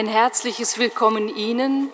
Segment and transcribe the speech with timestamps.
[0.00, 1.92] Ein herzliches Willkommen Ihnen,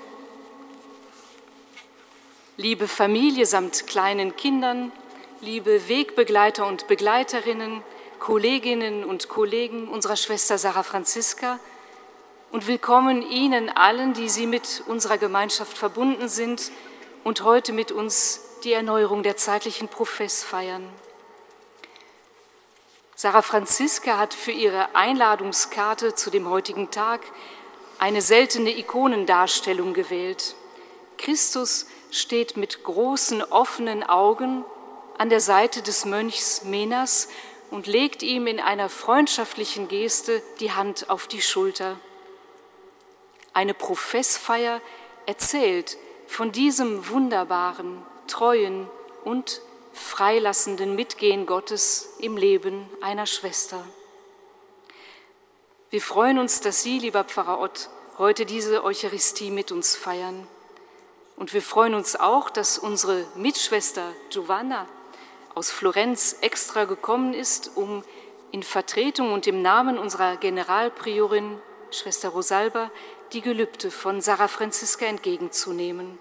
[2.56, 4.92] liebe Familie samt kleinen Kindern,
[5.40, 7.82] liebe Wegbegleiter und Begleiterinnen,
[8.20, 11.58] Kolleginnen und Kollegen unserer Schwester Sarah Franziska
[12.52, 16.70] und willkommen Ihnen allen, die Sie mit unserer Gemeinschaft verbunden sind
[17.24, 20.88] und heute mit uns die Erneuerung der zeitlichen Profess feiern.
[23.16, 27.22] Sarah Franziska hat für ihre Einladungskarte zu dem heutigen Tag
[27.98, 30.54] eine seltene Ikonendarstellung gewählt.
[31.18, 34.64] Christus steht mit großen offenen Augen
[35.18, 37.28] an der Seite des Mönchs Menas
[37.70, 41.98] und legt ihm in einer freundschaftlichen Geste die Hand auf die Schulter.
[43.52, 44.80] Eine Professfeier
[45.24, 45.96] erzählt
[46.26, 48.88] von diesem wunderbaren, treuen
[49.24, 49.62] und
[49.92, 53.82] freilassenden Mitgehen Gottes im Leben einer Schwester.
[55.88, 60.48] Wir freuen uns, dass Sie, lieber Pfarrer Ott, heute diese Eucharistie mit uns feiern.
[61.36, 64.88] Und wir freuen uns auch, dass unsere Mitschwester Giovanna
[65.54, 68.02] aus Florenz extra gekommen ist, um
[68.50, 71.60] in Vertretung und im Namen unserer Generalpriorin,
[71.92, 72.90] Schwester Rosalba,
[73.32, 76.18] die Gelübde von Sarah Franziska entgegenzunehmen.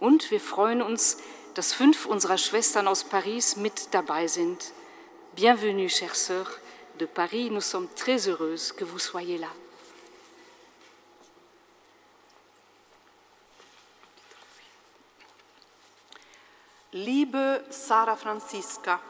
[0.00, 1.16] Und wir freuen uns,
[1.54, 4.72] dass fünf unserer Schwestern aus Paris mit dabei sind.
[5.34, 6.59] Bienvenue, chères sœurs
[7.00, 7.50] de Paris.
[7.50, 9.48] Nous sommes très heureuses que vous soyez là.
[16.92, 19.00] Liebe Sarah Franziska,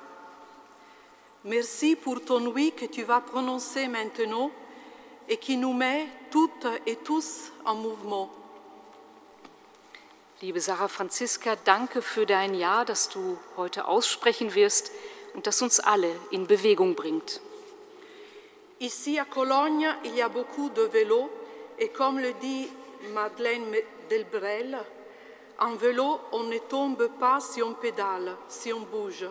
[1.45, 4.51] merci pour ton oui que tu vas prononcer maintenant
[5.27, 8.31] et qui nous met toutes et tous en mouvement.
[10.43, 14.93] Liebe Sarah Franziska, danke für dein Ja, das du heute aussprechen wirst
[15.35, 17.41] und das uns alle in Bewegung bringt.
[18.83, 21.31] Ici à Cologne, il y a beaucoup de vélos
[21.79, 22.67] et comme le dit
[23.13, 23.77] Madeleine
[24.09, 24.79] Delbrel,
[25.59, 29.29] en vélo, on ne tombe pas si on pédale, si on bouge.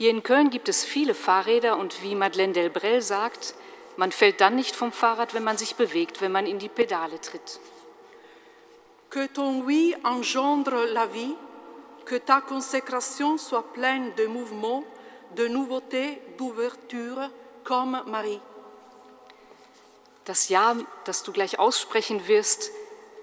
[0.00, 3.54] Hier in Köln gibt es viele Fahrräder und wie Madeleine Delbrel sagt,
[3.96, 7.20] man fällt dann nicht vom Fahrrad, wenn man sich bewegt, wenn man in die Pedale
[7.20, 7.60] tritt.
[9.08, 11.36] Que ton oui engendre la vie,
[12.06, 14.82] que ta consécration soit pleine de mouvement,
[15.36, 17.30] de nouveauté, d'ouverture,
[17.64, 18.40] comme Marie.
[20.24, 22.70] Das Ja, das du gleich aussprechen wirst,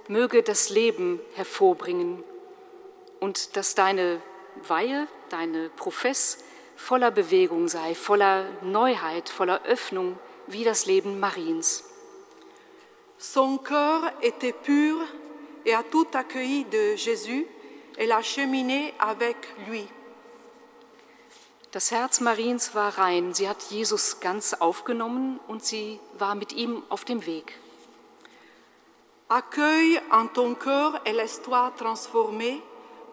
[0.07, 2.23] möge das Leben hervorbringen
[3.19, 4.21] und dass deine
[4.67, 6.39] Weihe, deine Profess
[6.75, 10.17] voller Bewegung sei, voller Neuheit, voller Öffnung
[10.47, 11.83] wie das Leben Mariens.
[13.17, 14.99] Son cœur était pur
[15.65, 17.47] et a tout accueilli de Jésus
[17.97, 19.37] et l'a cheminé avec
[19.67, 19.87] lui.
[21.71, 26.81] Das Herz Mariens war rein, sie hat Jesus ganz aufgenommen und sie war mit ihm
[26.87, 27.59] auf dem Weg.
[29.27, 32.61] Accueille en ton cœur et laisse-toi transformer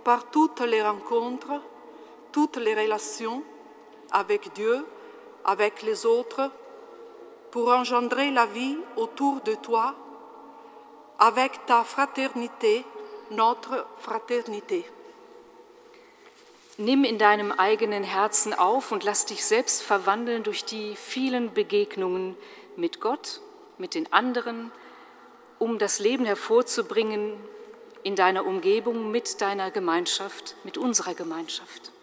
[0.05, 1.61] par toutes les rencontres,
[2.31, 3.43] toutes les relations
[4.13, 4.87] avec Dieu,
[5.43, 6.53] avec les autres,
[7.51, 9.97] pour engendrer la vie autour de toi,
[11.19, 12.85] avec ta fraternité,
[13.33, 14.87] notre fraternité.
[16.77, 22.37] Nimm in deinem eigenen Herzen auf und lass dich selbst verwandeln durch die vielen Begegnungen
[22.77, 23.41] mit Gott,
[23.79, 24.73] mit den anderen,
[25.59, 27.35] um das Leben hervorzubringen
[28.03, 31.94] in deiner Umgebung, mit deiner Gemeinschaft, mit unserer Gemeinschaft.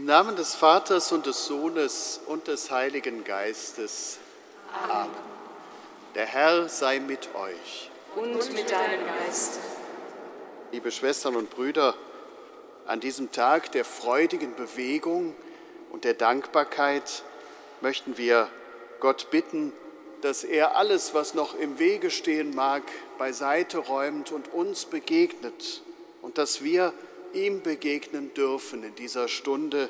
[0.00, 4.18] Im Namen des Vaters und des Sohnes und des Heiligen Geistes.
[4.88, 5.10] Amen.
[6.14, 7.90] Der Herr sei mit euch.
[8.16, 9.58] Und mit deinem Geist.
[10.72, 11.94] Liebe Schwestern und Brüder,
[12.86, 15.34] an diesem Tag der freudigen Bewegung
[15.92, 17.22] und der Dankbarkeit
[17.82, 18.48] möchten wir
[19.00, 19.74] Gott bitten,
[20.22, 22.84] dass er alles, was noch im Wege stehen mag,
[23.18, 25.82] beiseite räumt und uns begegnet
[26.22, 26.94] und dass wir
[27.32, 29.88] ihm begegnen dürfen in dieser Stunde,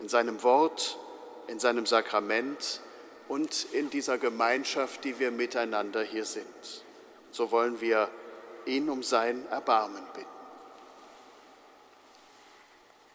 [0.00, 0.98] in seinem Wort,
[1.46, 2.80] in seinem Sakrament
[3.28, 6.84] und in dieser Gemeinschaft, die wir miteinander hier sind.
[7.30, 8.08] So wollen wir
[8.64, 10.26] ihn um sein Erbarmen bitten.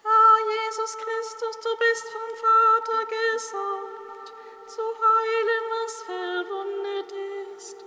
[0.04, 4.34] Herr Jesus Christus, du bist vom Vater gesandt,
[4.68, 7.14] zu heilen, was verwundet
[7.56, 7.78] ist.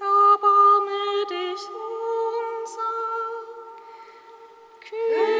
[0.00, 2.17] Erbarme dich unser.
[4.90, 5.37] Cheers.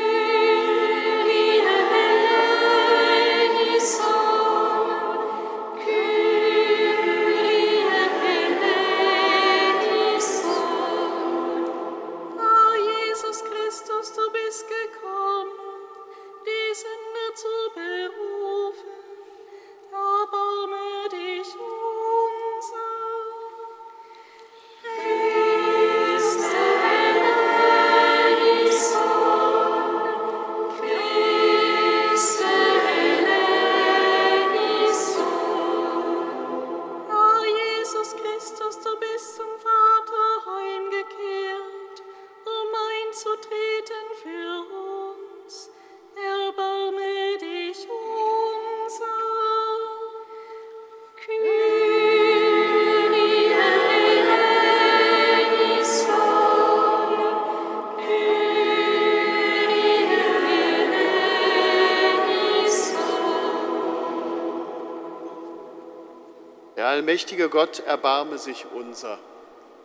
[67.09, 69.19] Der allmächtige Gott erbarme sich unser.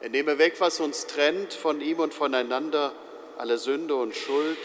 [0.01, 2.91] Er nehme weg, was uns trennt von ihm und voneinander,
[3.37, 4.57] alle Sünde und Schuld,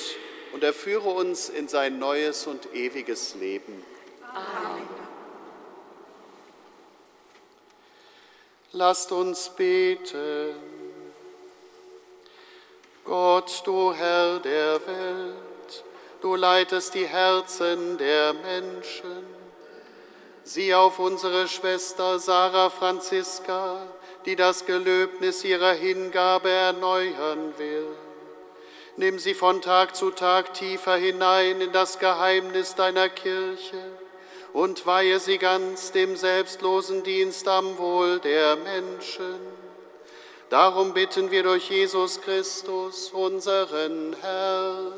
[0.53, 3.85] und er führe uns in sein neues und ewiges Leben.
[4.35, 4.88] Amen.
[8.73, 10.57] Lasst uns beten.
[13.05, 15.85] Gott, du Herr der Welt,
[16.23, 19.38] du leitest die Herzen der Menschen.
[20.49, 23.83] Sieh auf unsere Schwester Sarah Franziska,
[24.25, 27.87] die das Gelöbnis ihrer Hingabe erneuern will.
[28.97, 33.76] Nimm sie von Tag zu Tag tiefer hinein in das Geheimnis deiner Kirche
[34.55, 39.38] und weihe sie ganz dem selbstlosen Dienst am Wohl der Menschen.
[40.49, 44.95] Darum bitten wir durch Jesus Christus, unseren Herrn.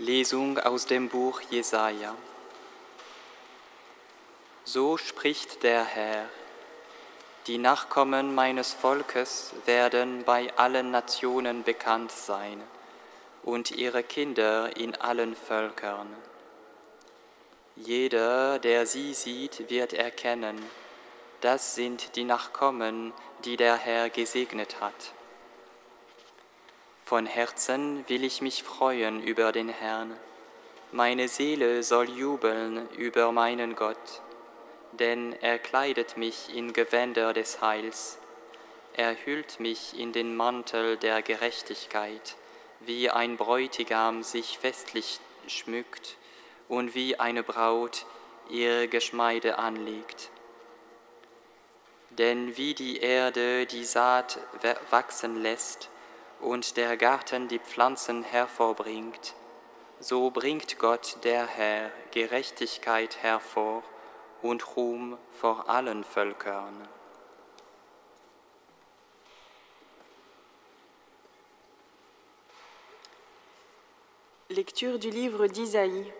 [0.00, 2.16] Lesung aus dem Buch Jesaja.
[4.64, 6.28] So spricht der Herr:
[7.46, 12.60] Die Nachkommen meines Volkes werden bei allen Nationen bekannt sein
[13.44, 16.08] und ihre Kinder in allen Völkern.
[17.76, 20.60] Jeder, der sie sieht, wird erkennen,
[21.40, 23.12] das sind die Nachkommen,
[23.44, 25.12] die der Herr gesegnet hat.
[27.06, 30.16] Von Herzen will ich mich freuen über den Herrn.
[30.90, 34.22] Meine Seele soll jubeln über meinen Gott,
[34.92, 38.16] denn er kleidet mich in Gewänder des Heils.
[38.94, 42.36] Er hüllt mich in den Mantel der Gerechtigkeit,
[42.80, 46.16] wie ein Bräutigam sich festlich schmückt
[46.68, 48.06] und wie eine Braut
[48.48, 50.30] ihr Geschmeide anlegt.
[52.08, 54.38] Denn wie die Erde die Saat
[54.88, 55.90] wachsen lässt,
[56.44, 59.34] und der Garten die Pflanzen hervorbringt,
[59.98, 63.82] so bringt Gott der Herr Gerechtigkeit hervor
[64.42, 66.86] und Ruhm vor allen Völkern.
[74.50, 76.12] Lecture du livre d'Isaïe.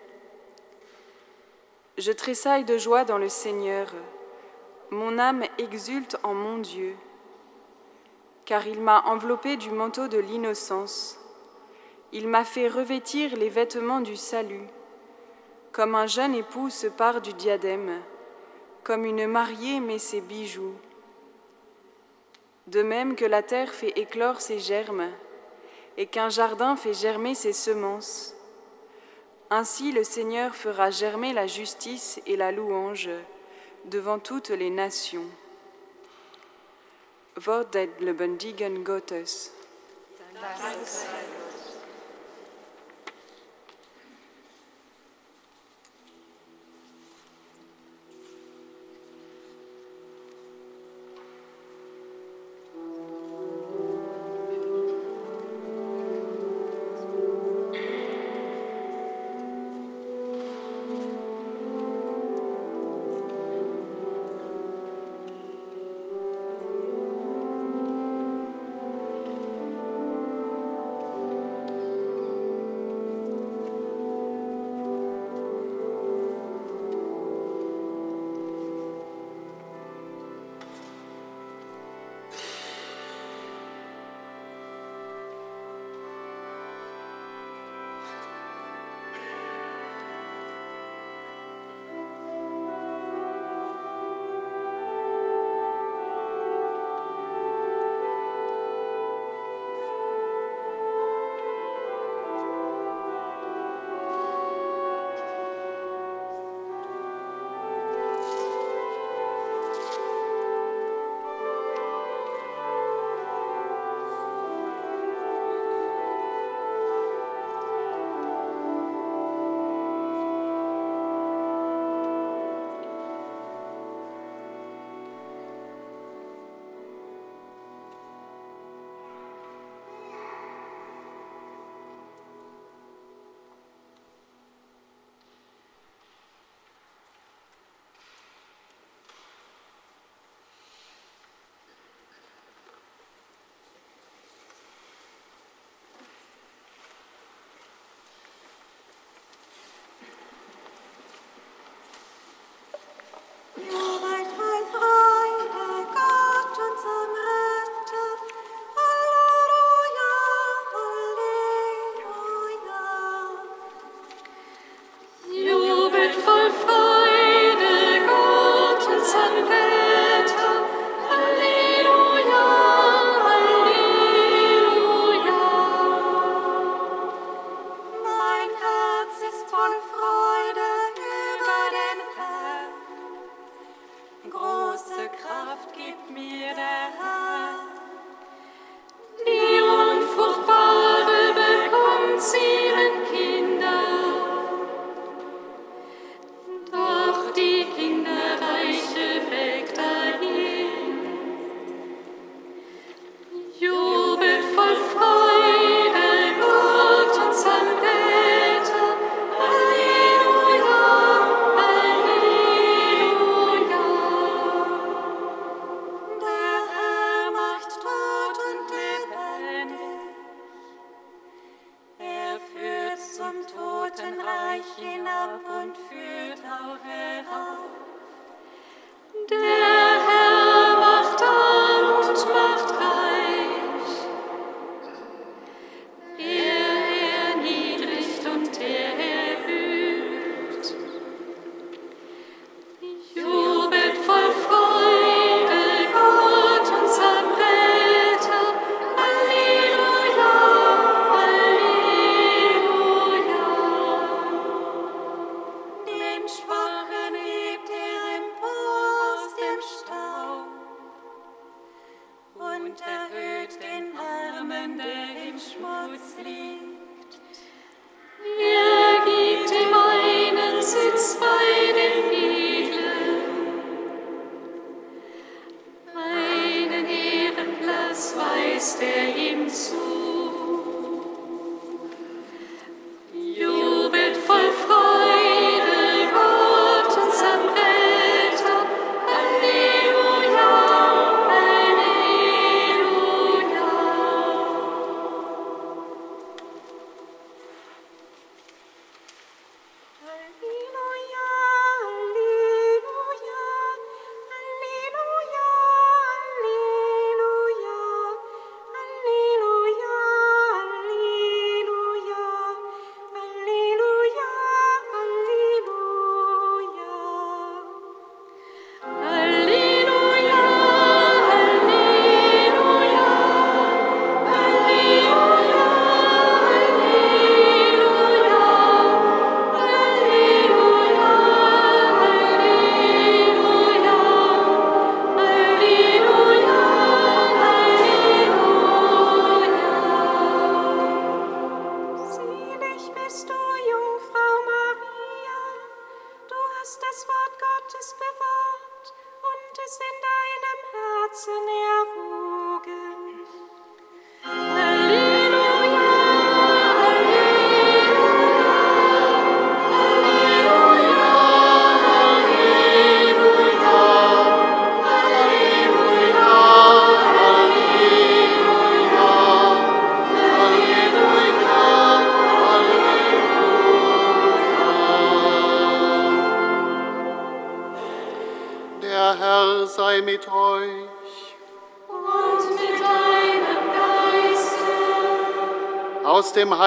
[1.99, 3.89] Je tressaille de joie dans le Seigneur,
[4.91, 6.97] mon âme exulte en mon Dieu
[8.45, 11.19] car il m'a enveloppé du manteau de l'innocence.
[12.13, 14.67] Il m'a fait revêtir les vêtements du salut,
[15.73, 18.01] comme un jeune époux se part du diadème,
[18.83, 20.75] comme une mariée met ses bijoux.
[22.67, 25.11] De même que la terre fait éclore ses germes,
[25.97, 28.35] et qu'un jardin fait germer ses semences,
[29.51, 33.11] ainsi le Seigneur fera germer la justice et la louange
[33.87, 35.27] devant toutes les nations.
[37.37, 39.51] Wort des lebendigen Gottes.
[40.35, 41.44] Danke und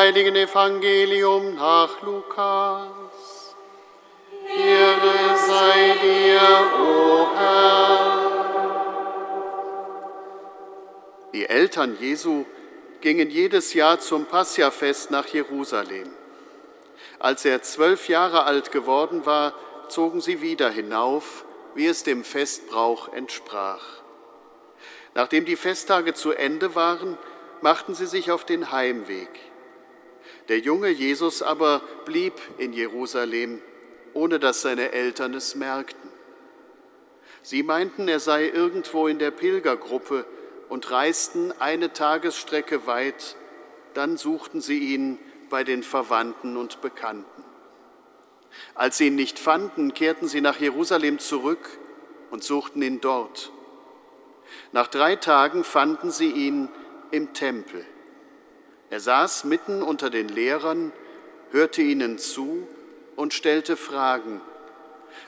[0.08, 3.54] heiligen Evangelium nach Lukas.
[4.48, 6.40] Ehre sei dir,
[6.82, 8.08] o Herr.
[11.34, 12.46] Die Eltern Jesu
[13.02, 16.10] gingen jedes Jahr zum Passiafest nach Jerusalem.
[17.20, 19.54] Als er zwölf Jahre alt geworden war,
[19.90, 21.44] zogen sie wieder hinauf,
[21.76, 23.84] wie es dem Festbrauch entsprach.
[25.16, 27.18] Nachdem die Festtage zu Ende waren,
[27.60, 29.28] machten sie sich auf den Heimweg.
[30.48, 33.62] Der junge Jesus aber blieb in Jerusalem,
[34.14, 36.10] ohne dass seine Eltern es merkten.
[37.42, 40.26] Sie meinten, er sei irgendwo in der Pilgergruppe
[40.70, 43.36] und reisten eine Tagesstrecke weit,
[43.94, 47.44] dann suchten sie ihn bei den Verwandten und Bekannten.
[48.76, 51.80] Als sie ihn nicht fanden, kehrten sie nach Jerusalem zurück
[52.32, 53.52] und suchten ihn dort.
[54.72, 56.70] Nach drei Tagen fanden sie ihn
[57.12, 57.86] im Tempel.
[58.90, 60.94] Er saß mitten unter den Lehrern,
[61.52, 62.68] hörte ihnen zu
[63.16, 64.42] und stellte Fragen.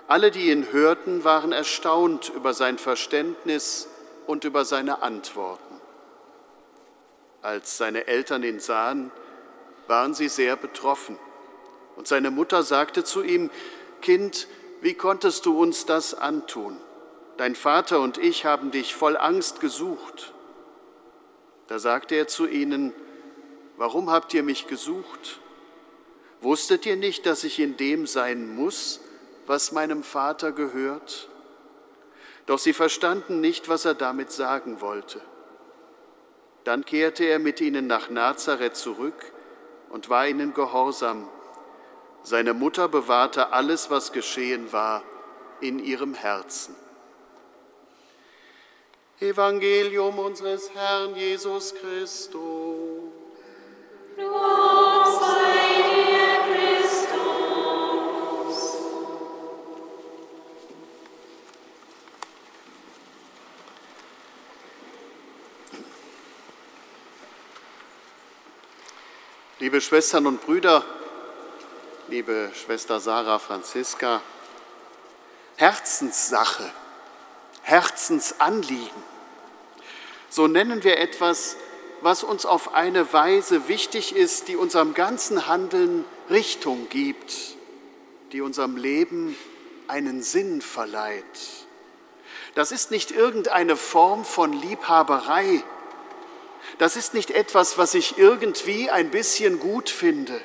[0.08, 3.88] Alle, die ihn hörten, waren erstaunt über sein Verständnis
[4.28, 5.82] und über seine Antworten.
[7.42, 9.12] Als seine Eltern ihn sahen,
[9.88, 11.18] waren sie sehr betroffen.
[11.96, 13.50] Und seine Mutter sagte zu ihm,
[14.02, 14.48] Kind,
[14.82, 16.78] wie konntest du uns das antun?
[17.38, 20.34] Dein Vater und ich haben dich voll Angst gesucht.
[21.68, 22.94] Da sagte er zu ihnen,
[23.80, 25.40] warum habt ihr mich gesucht?
[26.42, 29.00] Wusstet ihr nicht, dass ich in dem sein muss,
[29.48, 31.30] was meinem Vater gehört?
[32.46, 35.22] Doch sie verstanden nicht, was er damit sagen wollte.
[36.66, 39.32] Dann kehrte er mit ihnen nach Nazareth zurück
[39.90, 41.28] und war ihnen gehorsam.
[42.22, 45.04] Seine Mutter bewahrte alles, was geschehen war,
[45.62, 46.76] in ihrem Herzen.
[49.20, 52.89] Evangelium unseres Herrn Jesus Christus.
[69.62, 70.84] Liebe Schwestern und Brüder,
[72.08, 74.22] liebe Schwester Sarah Franziska,
[75.58, 76.72] Herzenssache,
[77.62, 79.04] Herzensanliegen.
[80.30, 81.56] So nennen wir etwas,
[82.02, 87.56] was uns auf eine Weise wichtig ist, die unserem ganzen Handeln Richtung gibt,
[88.32, 89.36] die unserem Leben
[89.88, 91.24] einen Sinn verleiht.
[92.56, 95.64] Das ist nicht irgendeine Form von Liebhaberei.
[96.78, 100.40] Das ist nicht etwas, was ich irgendwie ein bisschen gut finde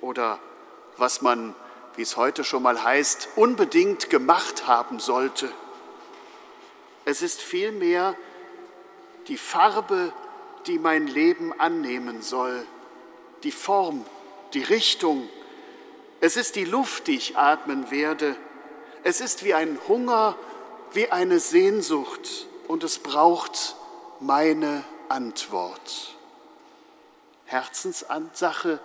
[0.00, 0.38] oder
[0.96, 1.54] was man,
[1.96, 5.50] wie es heute schon mal heißt, unbedingt gemacht haben sollte.
[7.04, 8.14] Es ist vielmehr
[9.28, 10.12] die Farbe,
[10.68, 12.64] die mein Leben annehmen soll,
[13.42, 14.04] die Form,
[14.52, 15.28] die Richtung.
[16.20, 18.36] Es ist die Luft, die ich atmen werde.
[19.02, 20.36] Es ist wie ein Hunger,
[20.92, 23.76] wie eine Sehnsucht und es braucht
[24.20, 26.14] meine Antwort.
[27.46, 28.78] Herzenssache,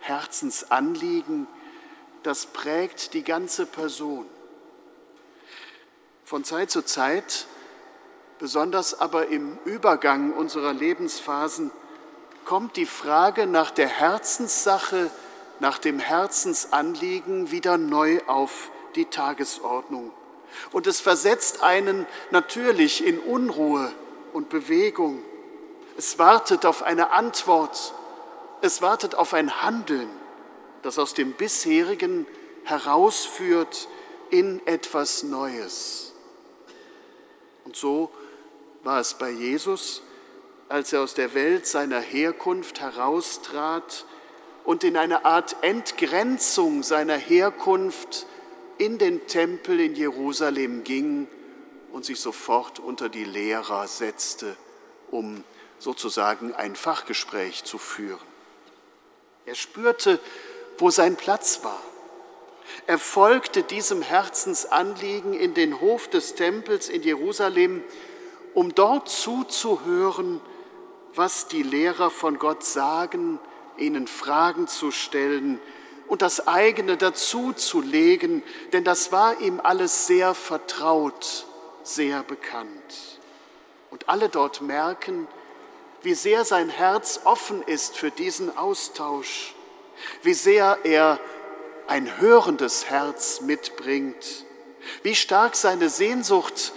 [0.00, 1.46] Herzensanliegen,
[2.22, 4.26] das prägt die ganze Person.
[6.24, 7.46] Von Zeit zu Zeit,
[8.42, 11.70] besonders aber im Übergang unserer Lebensphasen,
[12.44, 15.12] kommt die Frage nach der Herzenssache,
[15.60, 20.10] nach dem Herzensanliegen wieder neu auf die Tagesordnung.
[20.72, 23.92] Und es versetzt einen natürlich in Unruhe
[24.32, 25.22] und Bewegung.
[25.96, 27.94] Es wartet auf eine Antwort.
[28.60, 30.10] Es wartet auf ein Handeln,
[30.82, 32.26] das aus dem bisherigen
[32.64, 33.86] herausführt
[34.30, 36.12] in etwas Neues.
[37.64, 38.10] Und so
[38.84, 40.02] war es bei Jesus,
[40.68, 44.06] als er aus der Welt seiner Herkunft heraustrat
[44.64, 48.26] und in eine Art Entgrenzung seiner Herkunft
[48.78, 51.28] in den Tempel in Jerusalem ging
[51.92, 54.56] und sich sofort unter die Lehrer setzte,
[55.10, 55.44] um
[55.78, 58.32] sozusagen ein Fachgespräch zu führen.
[59.46, 60.18] Er spürte,
[60.78, 61.82] wo sein Platz war.
[62.86, 67.82] Er folgte diesem Herzensanliegen in den Hof des Tempels in Jerusalem,
[68.54, 70.40] um dort zuzuhören,
[71.14, 73.38] was die Lehrer von Gott sagen,
[73.76, 75.60] ihnen Fragen zu stellen
[76.08, 81.46] und das eigene dazuzulegen, denn das war ihm alles sehr vertraut,
[81.82, 83.18] sehr bekannt.
[83.90, 85.26] Und alle dort merken,
[86.02, 89.54] wie sehr sein Herz offen ist für diesen Austausch,
[90.22, 91.20] wie sehr er
[91.86, 94.44] ein hörendes Herz mitbringt,
[95.02, 96.72] wie stark seine Sehnsucht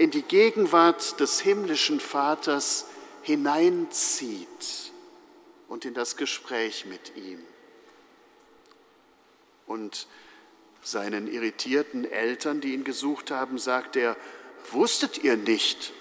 [0.00, 2.86] in die Gegenwart des himmlischen Vaters
[3.20, 4.92] hineinzieht
[5.68, 7.38] und in das Gespräch mit ihm.
[9.66, 10.06] Und
[10.80, 14.16] seinen irritierten Eltern, die ihn gesucht haben, sagt er,
[14.70, 15.92] wusstet ihr nicht,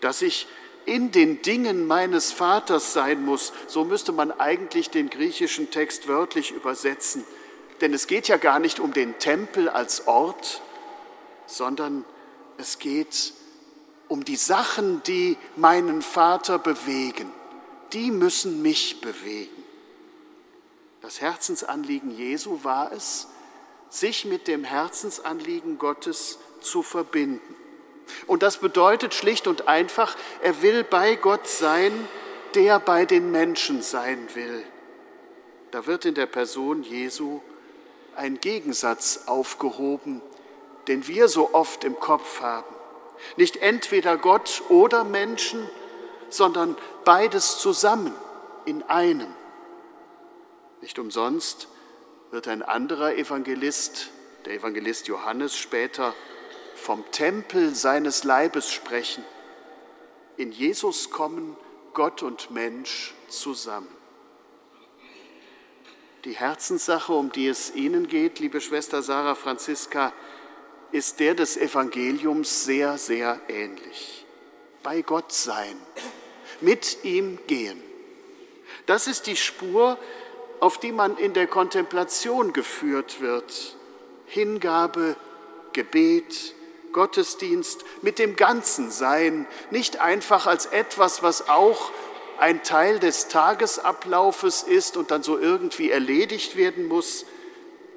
[0.00, 0.46] dass ich
[0.86, 3.52] in den Dingen meines Vaters sein muss?
[3.66, 7.24] So müsste man eigentlich den griechischen Text wörtlich übersetzen.
[7.80, 10.62] Denn es geht ja gar nicht um den Tempel als Ort,
[11.48, 12.04] sondern
[12.56, 13.39] es geht um
[14.18, 17.32] die Sachen, die meinen Vater bewegen.
[17.92, 19.64] Die müssen mich bewegen.
[21.00, 23.28] Das Herzensanliegen Jesu war es,
[23.88, 27.54] sich mit dem Herzensanliegen Gottes zu verbinden.
[28.26, 31.92] Und das bedeutet schlicht und einfach, er will bei Gott sein,
[32.54, 34.64] der bei den Menschen sein will.
[35.70, 37.40] Da wird in der Person Jesu
[38.16, 40.20] ein Gegensatz aufgehoben,
[40.88, 42.79] den wir so oft im Kopf haben.
[43.36, 45.68] Nicht entweder Gott oder Menschen,
[46.28, 48.14] sondern beides zusammen
[48.64, 49.32] in einem.
[50.80, 51.68] Nicht umsonst
[52.30, 54.10] wird ein anderer Evangelist,
[54.44, 56.14] der Evangelist Johannes später,
[56.74, 59.24] vom Tempel seines Leibes sprechen.
[60.36, 61.56] In Jesus kommen
[61.92, 63.94] Gott und Mensch zusammen.
[66.24, 70.12] Die Herzenssache, um die es Ihnen geht, liebe Schwester Sarah Franziska,
[70.92, 74.24] ist der des Evangeliums sehr, sehr ähnlich.
[74.82, 75.76] Bei Gott sein,
[76.60, 77.82] mit ihm gehen.
[78.86, 79.98] Das ist die Spur,
[80.58, 83.76] auf die man in der Kontemplation geführt wird.
[84.26, 85.16] Hingabe,
[85.72, 86.54] Gebet,
[86.92, 91.92] Gottesdienst mit dem ganzen Sein, nicht einfach als etwas, was auch
[92.38, 97.26] ein Teil des Tagesablaufes ist und dann so irgendwie erledigt werden muss,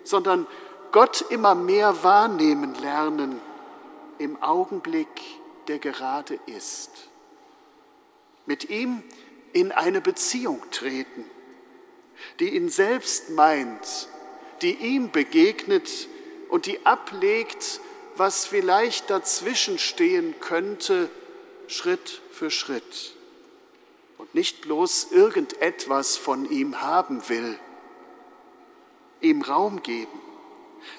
[0.04, 0.48] sondern
[0.94, 3.42] Gott immer mehr wahrnehmen lernen
[4.20, 5.08] im Augenblick,
[5.68, 6.92] der gerade ist.
[8.46, 9.02] Mit ihm
[9.54, 11.26] in eine Beziehung treten,
[12.40, 14.08] die ihn selbst meint,
[14.62, 16.08] die ihm begegnet
[16.50, 17.82] und die ablegt,
[18.16, 21.10] was vielleicht dazwischen stehen könnte,
[21.66, 23.16] Schritt für Schritt
[24.20, 27.58] und nicht bloß irgendetwas von ihm haben will,
[29.22, 30.23] ihm Raum geben,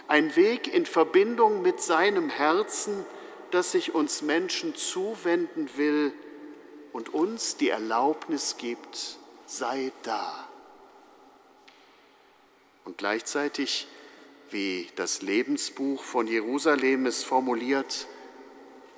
[0.09, 3.05] ein Weg in Verbindung mit seinem Herzen,
[3.51, 6.13] das sich uns Menschen zuwenden will
[6.93, 10.49] und uns die Erlaubnis gibt, sei da.
[12.85, 13.87] Und gleichzeitig
[14.51, 18.07] wie das Lebensbuch von Jerusalem es formuliert,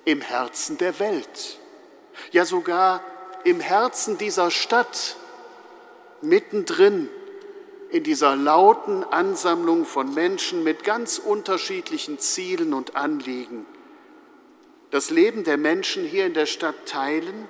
[0.04, 1.58] im Herzen der Welt,
[2.30, 3.02] ja sogar
[3.44, 5.16] im Herzen dieser Stadt,
[6.20, 7.08] mittendrin
[7.90, 13.66] in dieser lauten Ansammlung von Menschen mit ganz unterschiedlichen Zielen und Anliegen,
[14.90, 17.48] das Leben der Menschen hier in der Stadt teilen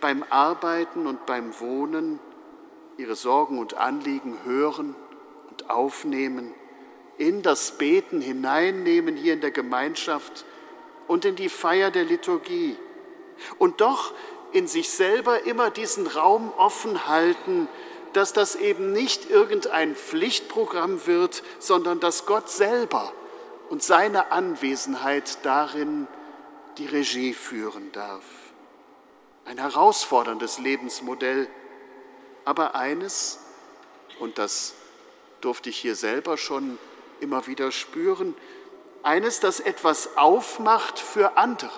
[0.00, 2.18] beim Arbeiten und beim Wohnen
[2.96, 4.94] ihre Sorgen und Anliegen hören
[5.50, 6.54] und aufnehmen,
[7.18, 10.44] in das Beten hineinnehmen hier in der Gemeinschaft
[11.06, 12.76] und in die Feier der Liturgie
[13.58, 14.14] und doch
[14.52, 17.68] in sich selber immer diesen Raum offen halten,
[18.12, 23.12] dass das eben nicht irgendein Pflichtprogramm wird, sondern dass Gott selber
[23.68, 26.08] und seine Anwesenheit darin
[26.78, 28.24] die Regie führen darf.
[29.44, 31.48] Ein herausforderndes Lebensmodell,
[32.44, 33.38] aber eines,
[34.18, 34.74] und das
[35.40, 36.78] durfte ich hier selber schon
[37.20, 38.34] immer wieder spüren,
[39.02, 41.70] eines, das etwas aufmacht für andere,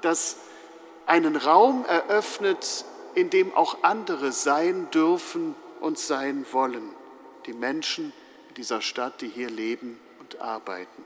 [0.00, 0.36] das
[1.06, 6.94] einen Raum eröffnet, in dem auch andere sein dürfen und sein wollen,
[7.46, 8.12] die Menschen
[8.48, 11.04] in dieser Stadt, die hier leben und arbeiten.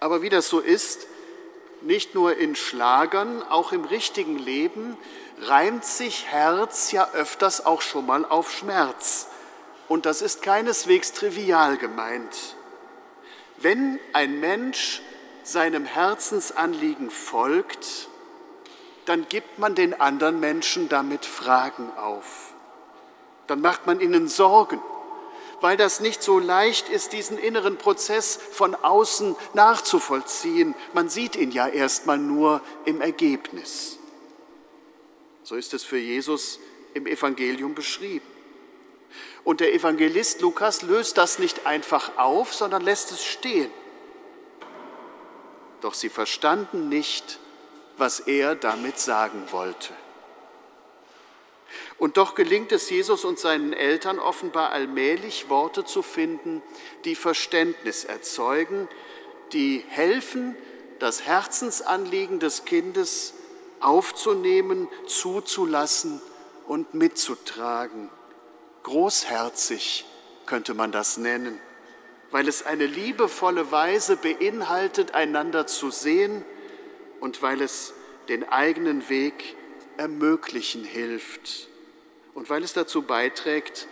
[0.00, 1.06] Aber wie das so ist,
[1.82, 4.96] nicht nur in Schlagern, auch im richtigen Leben
[5.42, 9.28] reimt sich Herz ja öfters auch schon mal auf Schmerz.
[9.88, 12.56] Und das ist keineswegs trivial gemeint.
[13.58, 15.02] Wenn ein Mensch
[15.42, 18.08] seinem Herzensanliegen folgt,
[19.06, 22.52] dann gibt man den anderen Menschen damit Fragen auf.
[23.46, 24.80] Dann macht man ihnen Sorgen,
[25.60, 30.74] weil das nicht so leicht ist, diesen inneren Prozess von außen nachzuvollziehen.
[30.92, 33.98] Man sieht ihn ja erstmal nur im Ergebnis.
[35.44, 36.58] So ist es für Jesus
[36.92, 38.26] im Evangelium beschrieben.
[39.44, 43.70] Und der Evangelist Lukas löst das nicht einfach auf, sondern lässt es stehen.
[45.80, 47.38] Doch sie verstanden nicht,
[47.96, 49.92] was er damit sagen wollte.
[51.98, 56.62] Und doch gelingt es Jesus und seinen Eltern offenbar allmählich Worte zu finden,
[57.04, 58.88] die Verständnis erzeugen,
[59.52, 60.56] die helfen,
[60.98, 63.34] das Herzensanliegen des Kindes
[63.80, 66.20] aufzunehmen, zuzulassen
[66.66, 68.10] und mitzutragen.
[68.82, 70.04] Großherzig
[70.46, 71.60] könnte man das nennen,
[72.30, 76.44] weil es eine liebevolle Weise beinhaltet, einander zu sehen
[77.20, 77.94] und weil es
[78.28, 79.56] den eigenen Weg
[79.96, 81.68] ermöglichen hilft
[82.34, 83.88] und weil es dazu beiträgt,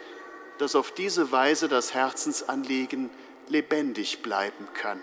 [0.59, 3.11] dass auf diese Weise das Herzensanliegen
[3.49, 5.01] lebendig bleiben kann.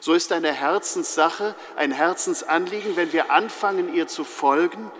[0.00, 4.90] So ist eine Herzenssache, ein Herzensanliegen, wenn wir anfangen, ihr zu folgen,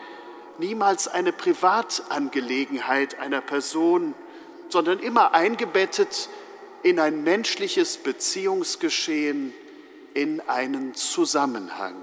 [0.58, 4.14] niemals eine Privatangelegenheit einer Person,
[4.68, 6.28] sondern immer eingebettet
[6.82, 9.54] in ein menschliches Beziehungsgeschehen,
[10.14, 11.96] in einen Zusammenhang.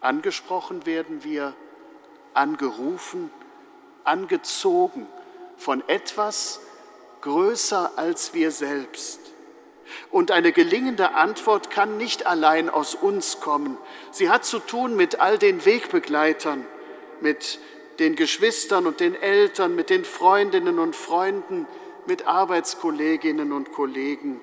[0.00, 1.54] Angesprochen werden wir,
[2.34, 3.30] angerufen,
[4.04, 5.06] angezogen
[5.56, 6.60] von etwas
[7.20, 9.20] größer als wir selbst.
[10.10, 13.78] Und eine gelingende Antwort kann nicht allein aus uns kommen.
[14.10, 16.66] Sie hat zu tun mit all den Wegbegleitern,
[17.20, 17.58] mit
[17.98, 21.66] den Geschwistern und den Eltern, mit den Freundinnen und Freunden,
[22.06, 24.40] mit Arbeitskolleginnen und Kollegen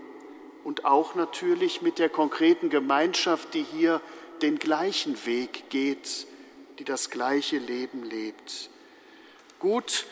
[0.66, 4.02] und auch natürlich mit der konkreten Gemeinschaft, die hier
[4.42, 6.26] den gleichen Weg geht,
[6.80, 8.72] die das gleiche Leben lebt.
[9.60, 10.08] Gut,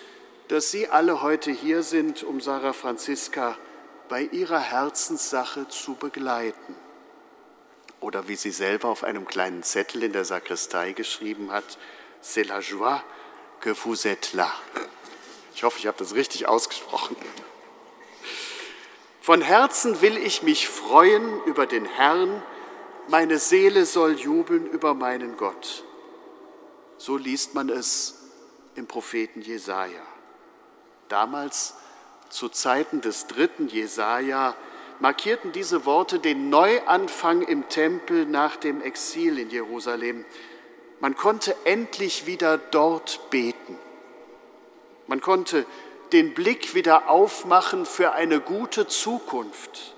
[0.49, 3.57] dass Sie alle heute hier sind, um Sarah Franziska
[4.09, 6.75] bei ihrer Herzenssache zu begleiten.
[7.99, 11.77] Oder wie sie selber auf einem kleinen Zettel in der Sakristei geschrieben hat,
[12.21, 13.03] C'est la joie
[13.59, 14.51] que vous êtes là.
[15.55, 17.17] Ich hoffe, ich habe das richtig ausgesprochen.
[19.23, 22.43] Von Herzen will ich mich freuen über den Herrn,
[23.07, 25.85] meine Seele soll jubeln über meinen Gott.
[26.97, 28.21] So liest man es
[28.75, 30.01] im Propheten Jesaja.
[31.07, 31.73] Damals,
[32.27, 34.57] zu Zeiten des dritten Jesaja,
[34.99, 40.25] markierten diese Worte den Neuanfang im Tempel nach dem Exil in Jerusalem.
[40.99, 43.79] Man konnte endlich wieder dort beten.
[45.07, 45.65] Man konnte
[46.13, 49.95] den Blick wieder aufmachen für eine gute Zukunft.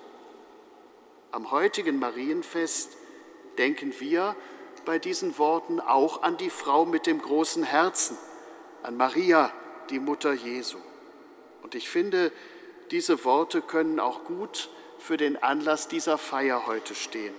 [1.31, 2.95] Am heutigen Marienfest
[3.57, 4.35] denken wir
[4.85, 8.17] bei diesen Worten auch an die Frau mit dem großen Herzen,
[8.81, 9.51] an Maria,
[9.89, 10.77] die Mutter Jesu.
[11.63, 12.31] Und ich finde,
[12.91, 17.33] diese Worte können auch gut für den Anlass dieser Feier heute stehen.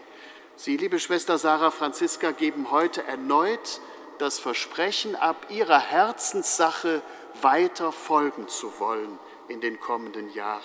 [0.57, 3.81] Sie, liebe Schwester Sarah Franziska, geben heute erneut
[4.19, 7.01] das Versprechen ab, ihrer Herzenssache
[7.43, 9.19] weiter folgen zu wollen
[9.49, 10.63] in den kommenden Jahren.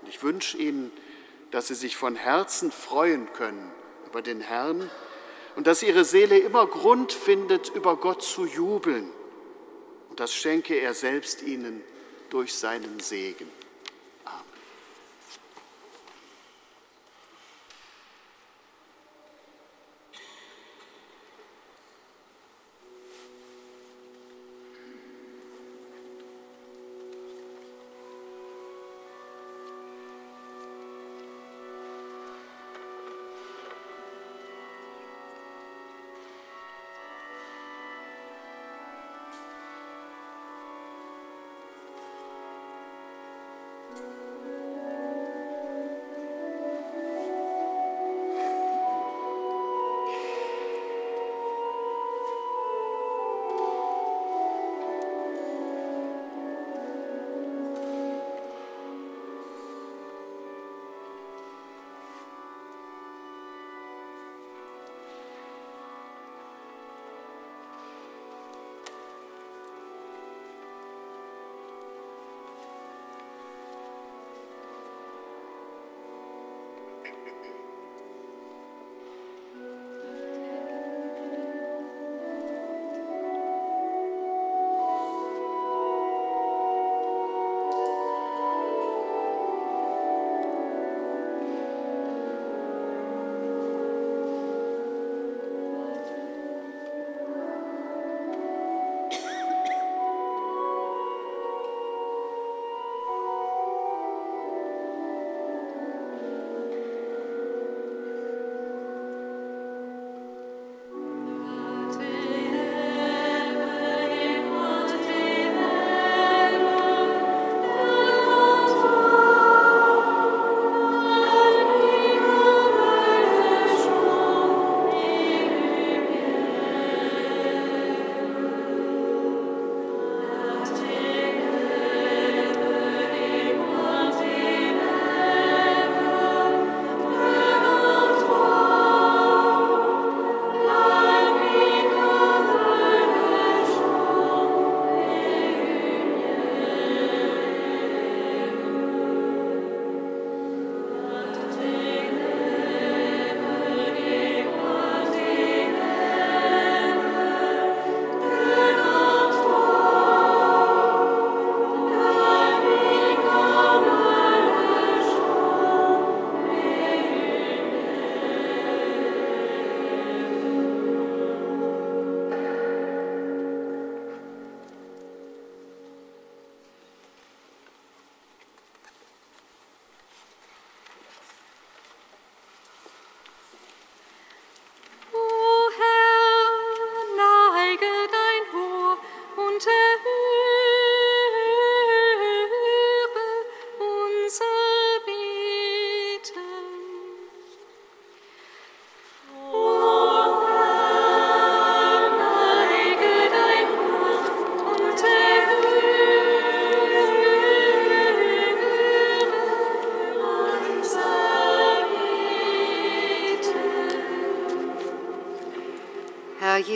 [0.00, 0.90] Und ich wünsche Ihnen,
[1.50, 3.70] dass Sie sich von Herzen freuen können
[4.06, 4.90] über den Herrn
[5.56, 9.10] und dass Ihre Seele immer Grund findet, über Gott zu jubeln.
[10.10, 11.82] Und das schenke er selbst Ihnen
[12.30, 13.48] durch seinen Segen.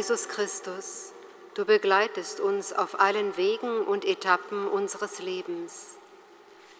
[0.09, 1.12] Jesus Christus,
[1.54, 5.96] du begleitest uns auf allen Wegen und Etappen unseres Lebens.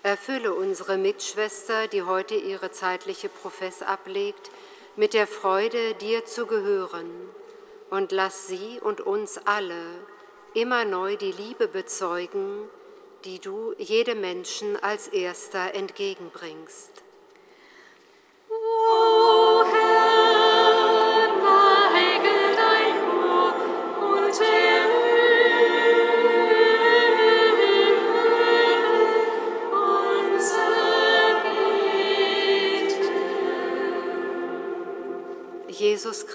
[0.05, 4.53] Erfülle unsere Mitschwester, die heute ihre zeitliche Profess ablegt,
[4.95, 7.11] mit der Freude, dir zu gehören,
[7.91, 9.83] und lass sie und uns alle
[10.55, 12.71] immer neu die Liebe bezeugen,
[13.25, 17.03] die du jedem Menschen als erster entgegenbringst.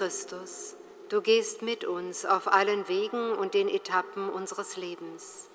[0.02, 0.74] Christus,
[1.10, 5.46] du gehst mit uns auf allen Wegen und den Etappen unseres Lebens.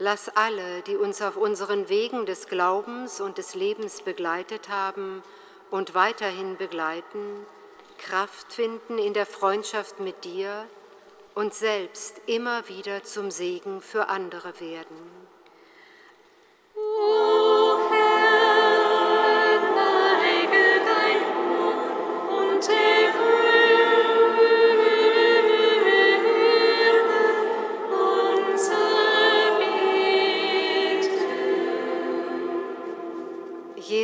[0.00, 5.22] Lass alle, die uns auf unseren Wegen des Glaubens und des Lebens begleitet haben
[5.70, 7.46] und weiterhin begleiten,
[7.98, 10.66] Kraft finden in der Freundschaft mit dir
[11.36, 15.28] und selbst immer wieder zum Segen für andere werden.
[16.74, 17.31] O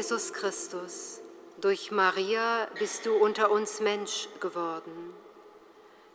[0.08, 1.20] Jesus Christus,
[1.60, 5.12] durch Maria bist du unter uns Mensch geworden.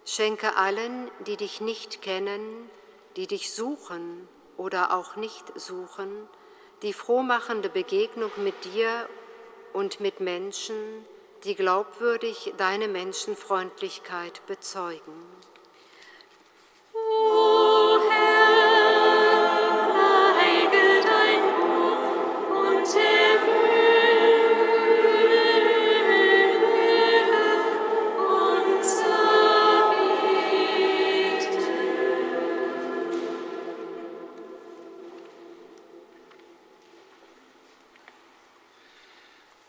[0.03, 2.71] Schenke allen, die dich nicht kennen,
[3.17, 4.27] die dich suchen
[4.57, 6.27] oder auch nicht suchen,
[6.81, 9.07] die frohmachende Begegnung mit dir
[9.73, 11.05] und mit Menschen,
[11.43, 15.32] die glaubwürdig deine Menschenfreundlichkeit bezeugen.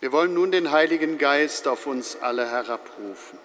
[0.05, 3.39] Wir wollen nun den Heiligen Geist auf uns alle herabrufen.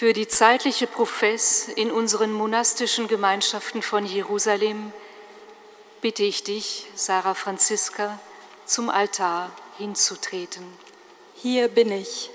[0.00, 4.94] Für die zeitliche Profess in unseren monastischen Gemeinschaften von Jerusalem
[6.00, 8.18] bitte ich dich, Sarah Franziska,
[8.64, 10.64] zum Altar hinzutreten.
[11.34, 12.30] Hier bin ich.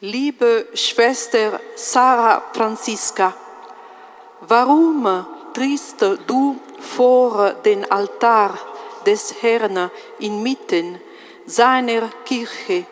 [0.00, 3.36] Liebe Schwester Sarah Franziska,
[4.40, 8.58] warum trittst du vor den Altar
[9.06, 11.00] des Herrn inmitten
[11.46, 12.86] seiner Kirche,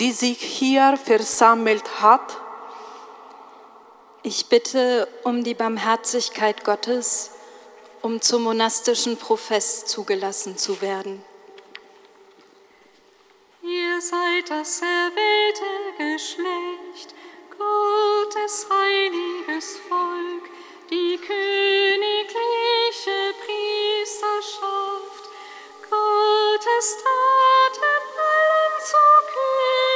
[0.00, 2.36] die sich hier versammelt hat?
[4.22, 7.30] Ich bitte um die Barmherzigkeit Gottes,
[8.02, 11.22] um zum monastischen Profess zugelassen zu werden.
[13.62, 17.14] Ihr seid das erwählte Geschlecht,
[17.50, 20.50] Gottes heiliges Volk,
[25.90, 29.87] Gottes Taten allen zu künden,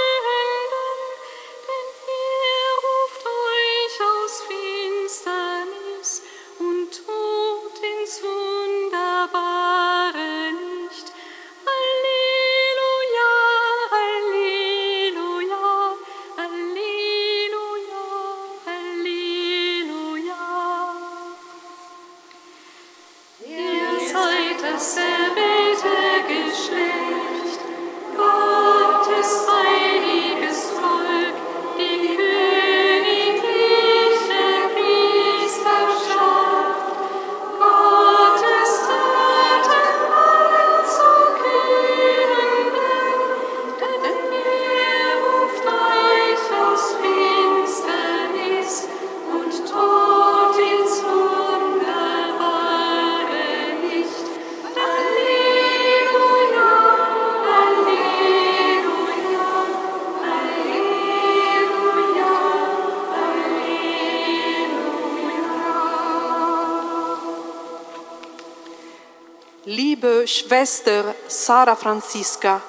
[69.74, 72.60] Liebe Schwester Sarah Franziska,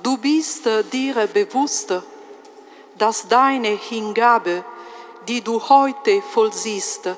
[0.00, 1.92] du bist dir bewusst,
[2.96, 4.64] dass deine Hingabe,
[5.26, 7.08] die du heute vollziehst,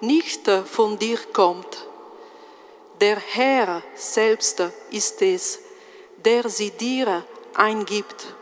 [0.00, 1.86] nicht von dir kommt.
[2.98, 5.58] Der Herr selbst ist es,
[6.16, 8.34] der sie dir eingibt.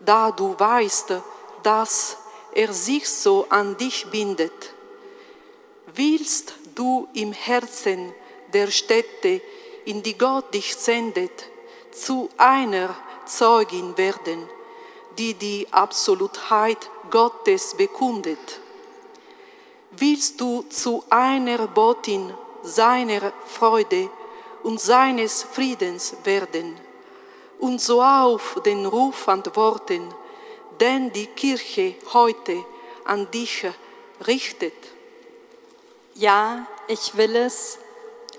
[0.00, 1.12] Da du weißt,
[1.62, 2.16] dass
[2.52, 4.74] er sich so an dich bindet,
[5.94, 8.12] willst du im Herzen
[8.52, 9.40] der Städte,
[9.84, 11.48] in die Gott dich sendet,
[11.92, 12.94] zu einer
[13.26, 14.48] Zeugin werden,
[15.18, 18.60] die die Absolutheit Gottes bekundet.
[19.92, 22.32] Willst du zu einer Botin
[22.62, 24.10] seiner Freude
[24.62, 26.76] und seines Friedens werden
[27.58, 30.14] und so auf den Ruf antworten,
[30.80, 32.64] den die Kirche heute
[33.04, 33.66] an dich
[34.26, 34.74] richtet?
[36.14, 37.78] Ja, ich will es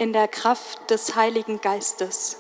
[0.02, 2.38] in der Kraft des Heiligen Geistes.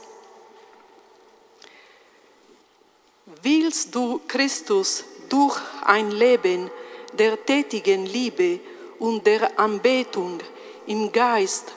[3.43, 6.71] Willst du Christus durch ein Leben
[7.13, 8.59] der tätigen Liebe
[8.97, 10.39] und der Anbetung
[10.87, 11.73] im Geist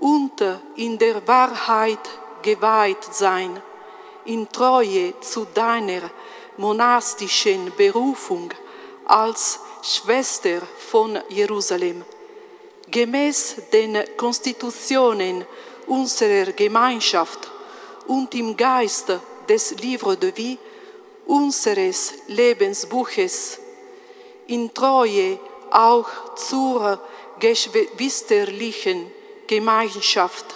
[0.00, 0.44] und
[0.76, 2.06] in der Wahrheit
[2.42, 3.62] geweiht sein,
[4.26, 6.10] in Treue zu deiner
[6.58, 8.52] monastischen Berufung
[9.06, 12.04] als Schwester von Jerusalem,
[12.90, 15.44] gemäß den Konstitutionen
[15.86, 17.50] unserer Gemeinschaft
[18.06, 19.12] und im Geist
[19.48, 20.58] des Livre de Vie
[21.26, 23.58] unseres Lebensbuches,
[24.46, 25.38] in Treue
[25.70, 27.00] auch zur
[27.38, 29.10] geschwisterlichen
[29.46, 30.46] Gemeinschaft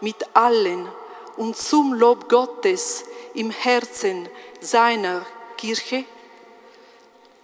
[0.00, 0.88] mit allen
[1.36, 3.04] und zum Lob Gottes
[3.34, 4.28] im Herzen
[4.60, 5.24] seiner
[5.56, 6.04] Kirche?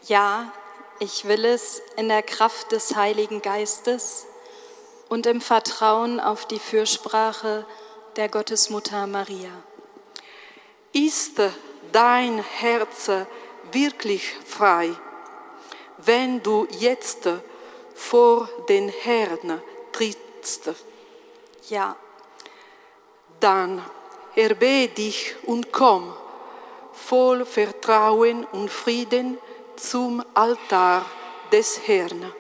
[0.07, 0.53] Ja,
[1.01, 4.27] ich will es in der Kraft des Heiligen Geistes
[5.09, 7.67] und im Vertrauen auf die Fürsprache
[8.17, 9.51] der Gottesmutter Maria.
[10.93, 11.41] Ist
[11.93, 13.11] dein Herz
[13.73, 14.91] wirklich frei,
[15.99, 17.29] wenn du jetzt
[17.95, 20.71] vor den Herrn trittst?
[21.69, 21.97] Ja,
[23.41, 23.85] Dann
[24.35, 26.13] erbe dich und komm
[26.93, 29.39] voll Vertrauen und Frieden
[29.79, 31.05] zum Altar
[31.53, 32.33] des Herrn.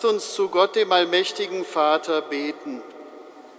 [0.00, 2.80] Lasst uns zu Gott, dem allmächtigen Vater, beten,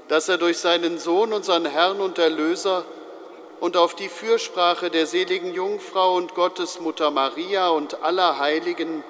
[0.07, 2.85] dass er durch seinen Sohn, unseren Herrn und Erlöser,
[3.59, 9.03] und auf die Fürsprache der seligen Jungfrau und Gottesmutter Maria und aller Heiligen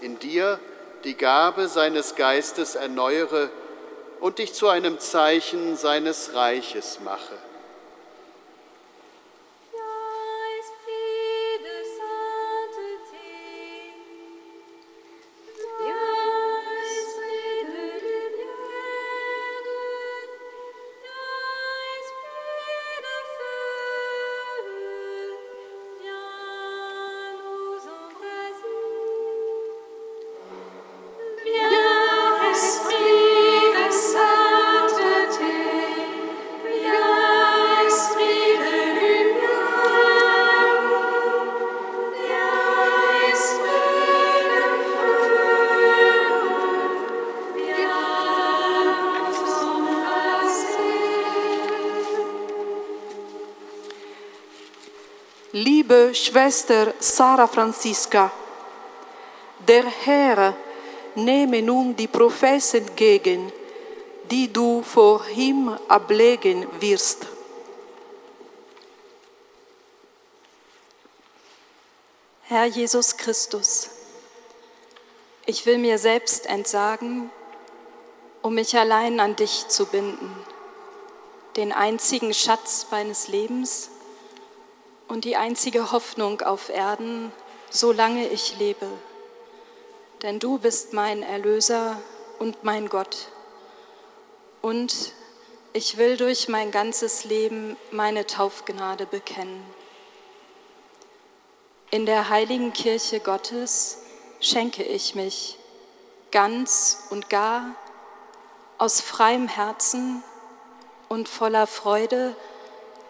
[0.00, 0.58] in dir
[1.04, 3.50] die Gabe seines Geistes erneuere
[4.18, 7.47] und dich zu einem Zeichen seines Reiches mache.
[56.28, 58.30] Schwester Sarah Franziska,
[59.66, 60.54] der Herr
[61.14, 63.50] nehme nun die Professen entgegen,
[64.30, 67.26] die du vor ihm ablegen wirst.
[72.42, 73.88] Herr Jesus Christus,
[75.46, 77.30] ich will mir selbst entsagen,
[78.42, 80.30] um mich allein an dich zu binden,
[81.56, 83.88] den einzigen Schatz meines Lebens
[85.08, 87.32] und die einzige Hoffnung auf Erden,
[87.70, 88.86] solange ich lebe.
[90.22, 92.00] Denn du bist mein Erlöser
[92.38, 93.28] und mein Gott.
[94.62, 95.12] Und
[95.72, 99.64] ich will durch mein ganzes Leben meine Taufgnade bekennen.
[101.90, 103.98] In der heiligen Kirche Gottes
[104.40, 105.58] schenke ich mich
[106.30, 107.74] ganz und gar
[108.76, 110.22] aus freiem Herzen
[111.08, 112.36] und voller Freude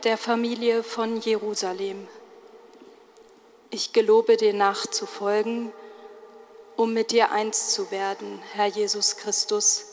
[0.05, 2.07] der Familie von Jerusalem.
[3.71, 5.73] Ich gelobe dir nachzufolgen,
[6.77, 9.87] um mit dir eins zu werden, Herr Jesus Christus,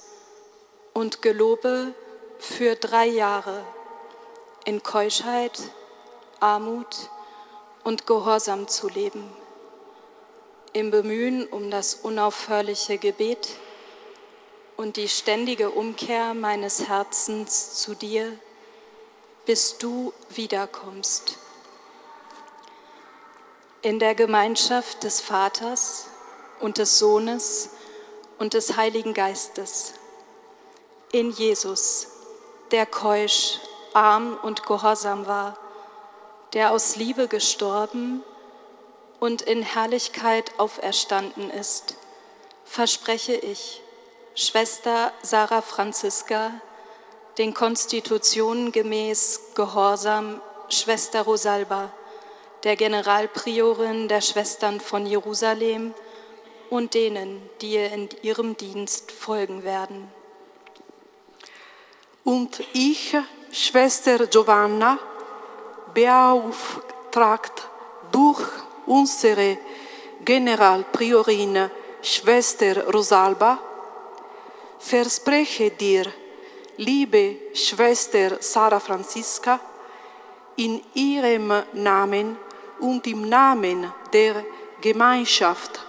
[0.93, 1.93] und gelobe
[2.37, 3.65] für drei Jahre
[4.65, 5.59] in Keuschheit,
[6.39, 7.09] Armut,
[7.83, 9.31] und gehorsam zu leben,
[10.73, 13.49] im Bemühen um das unaufhörliche Gebet
[14.75, 18.39] und die ständige Umkehr meines Herzens zu dir,
[19.45, 21.37] bis du wiederkommst.
[23.81, 26.07] In der Gemeinschaft des Vaters
[26.59, 27.69] und des Sohnes
[28.39, 29.93] und des Heiligen Geistes,
[31.11, 32.07] in Jesus,
[32.71, 33.59] der keusch,
[33.93, 35.57] arm und gehorsam war,
[36.53, 38.23] der aus Liebe gestorben
[39.19, 41.95] und in Herrlichkeit auferstanden ist,
[42.65, 43.81] verspreche ich,
[44.33, 46.51] Schwester Sarah Franziska,
[47.37, 51.91] den Konstitutionen gemäß Gehorsam Schwester Rosalba,
[52.63, 55.93] der Generalpriorin der Schwestern von Jerusalem
[56.69, 60.11] und denen, die ihr in ihrem Dienst folgen werden.
[62.23, 63.15] Und ich,
[63.51, 64.97] Schwester Giovanna,
[65.93, 67.69] beauftragt
[68.11, 68.41] durch
[68.87, 69.57] unsere
[70.23, 71.69] Generalpriorin
[72.01, 73.59] Schwester Rosalba,
[74.79, 76.05] verspreche dir,
[76.77, 79.59] liebe Schwester Sarah Franziska,
[80.57, 82.37] in ihrem Namen
[82.79, 84.45] und im Namen der
[84.81, 85.85] Gemeinschaft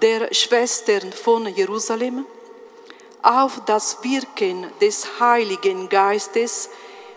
[0.00, 2.26] der Schwestern von Jerusalem,
[3.22, 6.68] auf das Wirken des Heiligen Geistes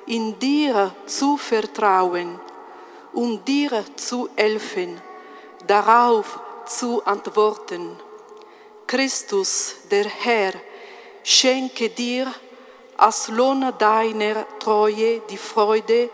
[0.05, 2.39] in dir zu vertrauen,
[3.11, 5.01] um dir zu helfen,
[5.65, 7.97] darauf zu antworten.
[8.85, 10.53] Christus, der Herr,
[11.23, 12.33] schenke dir
[12.97, 16.09] als Lohn deiner Treue die Freude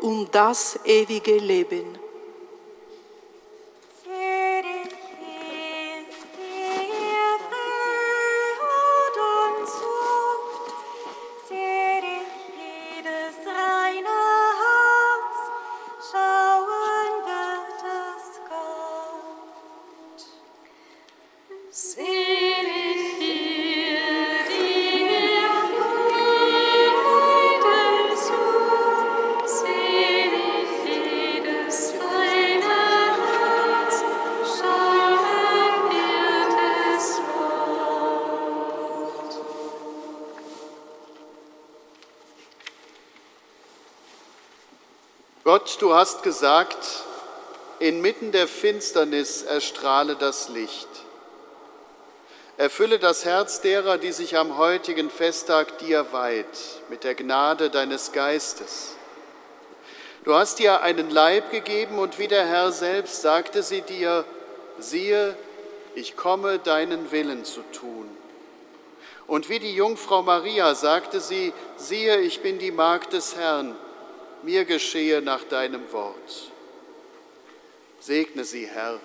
[0.00, 1.97] um das ewige Leben.
[45.78, 47.04] Du hast gesagt,
[47.78, 50.88] inmitten der Finsternis erstrahle das Licht.
[52.56, 56.46] Erfülle das Herz derer, die sich am heutigen Festtag dir weiht,
[56.88, 58.96] mit der Gnade deines Geistes.
[60.24, 64.24] Du hast dir einen Leib gegeben und wie der Herr selbst sagte sie dir,
[64.78, 65.36] siehe,
[65.94, 68.08] ich komme deinen Willen zu tun.
[69.28, 73.76] Und wie die Jungfrau Maria sagte sie, siehe, ich bin die Magd des Herrn,
[74.42, 76.50] mir geschehe nach deinem Wort.
[78.00, 79.00] Segne sie, Herr.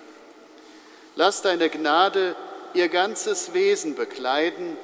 [1.16, 2.36] Lass deine Gnade
[2.74, 4.76] ihr ganzes Wesen bekleiden,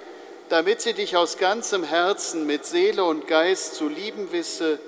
[0.48, 4.78] damit sie dich aus ganzem Herzen mit Seele und Geist zu lieben wisse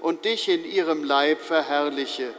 [0.00, 2.32] und dich in ihrem Leib verherrliche.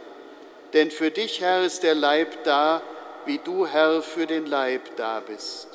[0.72, 2.82] Denn für dich, Herr, ist der Leib da,
[3.26, 5.68] wie du, Herr, für den Leib da bist.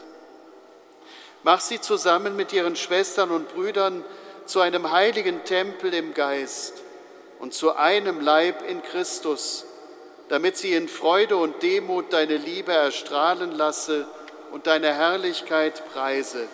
[1.44, 4.04] Mach sie zusammen mit ihren Schwestern und Brüdern
[4.48, 6.85] zu einem heiligen Tempel im Geist
[7.40, 9.66] und zu einem Leib in Christus,
[10.30, 14.08] damit sie in Freude und Demut deine Liebe erstrahlen lasse
[14.52, 16.48] und deine Herrlichkeit preise.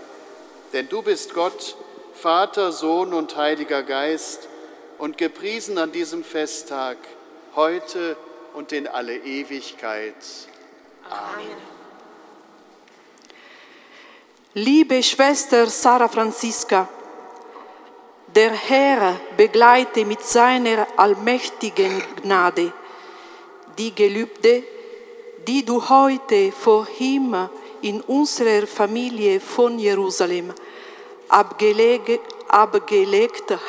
[0.73, 1.75] Denn du bist Gott,
[2.13, 4.47] Vater, Sohn und Heiliger Geist
[4.97, 6.97] und gepriesen an diesem Festtag,
[7.55, 8.17] heute
[8.53, 10.15] und in alle Ewigkeit.
[11.09, 11.71] Amen.
[14.53, 16.89] Liebe Schwester Sarah Franziska,
[18.35, 22.71] der Herr begleite mit seiner allmächtigen Gnade
[23.77, 24.63] die Gelübde,
[25.47, 27.35] die du heute vor ihm
[27.81, 30.53] in unserer Familie von Jerusalem
[31.29, 32.21] abgelegt,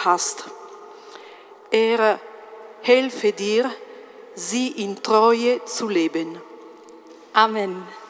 [0.05, 0.45] hast.
[1.71, 2.21] Er
[2.83, 3.71] helfe dir,
[4.35, 6.41] sie in Treue zu leben.
[7.33, 8.02] Amen.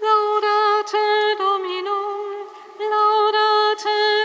[0.00, 2.46] Laudate Dominum,
[2.78, 4.17] laudate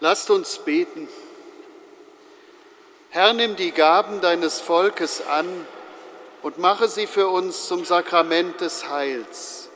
[0.00, 1.08] Lasst uns beten.
[3.10, 5.66] Herr, nimm die Gaben deines Volkes an
[6.42, 9.68] und mache sie für uns zum Sakrament des Heils.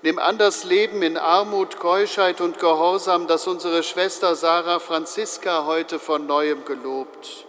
[0.00, 5.98] Nimm an das Leben in Armut, Keuschheit und Gehorsam, das unsere Schwester Sarah Franziska heute
[5.98, 7.44] von neuem gelobt.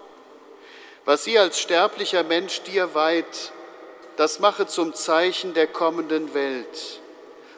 [1.05, 3.51] Was sie als sterblicher Mensch dir weiht,
[4.17, 6.99] das mache zum Zeichen der kommenden Welt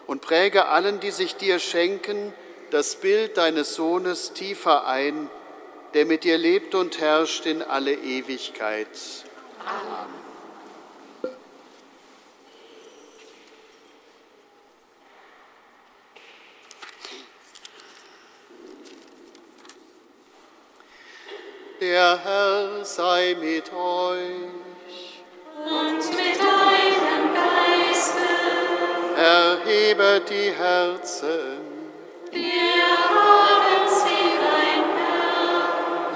[0.06, 2.34] und präge allen, die sich dir schenken,
[2.72, 5.30] das Bild deines Sohnes tiefer ein,
[5.94, 8.88] der mit dir lebt und herrscht in alle Ewigkeit.
[9.66, 10.28] Amen.
[21.80, 25.24] Der Herr sei mit euch.
[25.64, 28.28] Und mit deinem Geiste.
[29.16, 31.67] Erhebet die Herzen.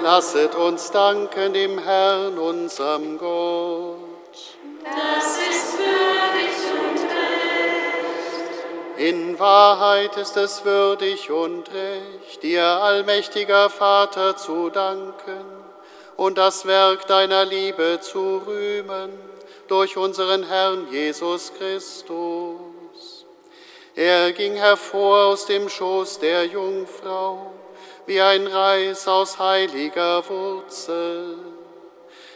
[0.02, 3.98] Lasset uns danken dem Herrn, unserem Gott.
[4.84, 6.54] Das ist würdig
[6.84, 8.98] und recht.
[8.98, 15.44] In Wahrheit ist es würdig und recht, dir, allmächtiger Vater, zu danken
[16.16, 19.10] und das Werk deiner Liebe zu rühmen
[19.68, 22.61] durch unseren Herrn Jesus Christus.
[23.94, 27.52] Er ging hervor aus dem Schoß der Jungfrau
[28.06, 31.36] wie ein Reis aus heiliger Wurzel.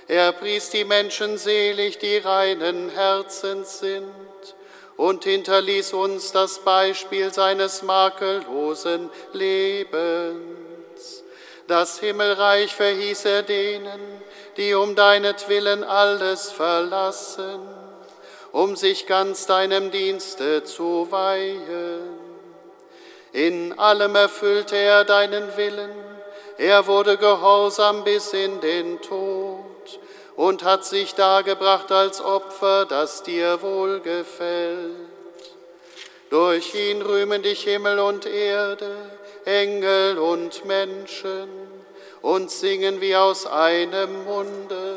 [0.08, 4.06] Er pries die Menschen selig, die reinen Herzens sind,
[4.96, 11.24] und hinterließ uns das Beispiel seines makellosen Lebens.
[11.66, 14.00] Das Himmelreich verhieß er denen,
[14.56, 17.60] die um deinetwillen alles verlassen,
[18.56, 22.08] um sich ganz deinem Dienste zu weihen.
[23.34, 25.90] In allem erfüllte er deinen Willen,
[26.56, 30.00] er wurde gehorsam bis in den Tod
[30.36, 34.94] und hat sich dargebracht als Opfer, das dir wohlgefällt.
[36.30, 38.90] Durch ihn rühmen dich Himmel und Erde,
[39.44, 41.50] Engel und Menschen
[42.22, 44.96] und singen wie aus einem Munde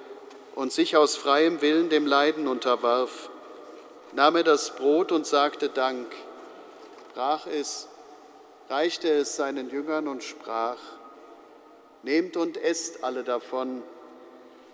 [0.61, 3.31] und sich aus freiem Willen dem Leiden unterwarf,
[4.13, 6.05] nahm er das Brot und sagte Dank,
[7.15, 7.87] brach es,
[8.69, 10.77] reichte es seinen Jüngern und sprach,
[12.03, 13.81] Nehmt und esst alle davon,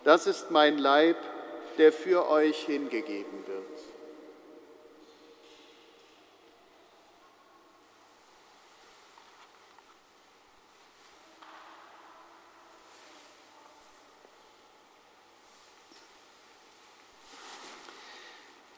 [0.03, 1.15] das ist mein Leib,
[1.77, 3.57] der für euch hingegeben wird.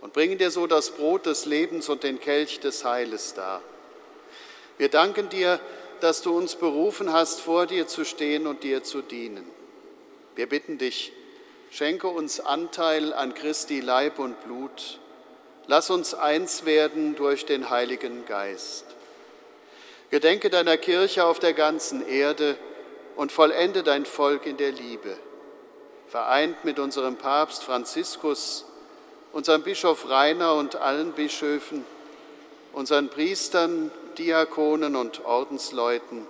[0.00, 3.62] und bringen dir so das Brot des Lebens und den Kelch des Heiles dar.
[4.76, 5.60] Wir danken dir,
[6.00, 9.44] dass du uns berufen hast, vor dir zu stehen und dir zu dienen.
[10.36, 11.12] Wir bitten dich,
[11.70, 15.00] schenke uns Anteil an Christi Leib und Blut.
[15.66, 18.84] Lass uns eins werden durch den Heiligen Geist.
[20.10, 22.56] Gedenke deiner Kirche auf der ganzen Erde
[23.16, 25.16] und vollende dein Volk in der Liebe.
[26.06, 28.64] Vereint mit unserem Papst Franziskus,
[29.32, 31.84] unserem Bischof Rainer und allen Bischöfen,
[32.72, 36.26] unseren Priestern, Diakonen und Ordensleuten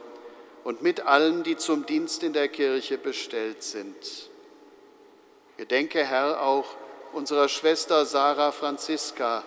[0.65, 4.29] und mit allen, die zum Dienst in der Kirche bestellt sind.
[5.57, 6.67] Gedenke, Herr, auch
[7.13, 9.43] unserer Schwester Sarah Franziska,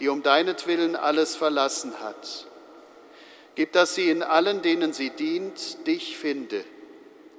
[0.00, 2.46] die um deinetwillen alles verlassen hat.
[3.54, 6.64] Gib, dass sie in allen, denen sie dient, dich finde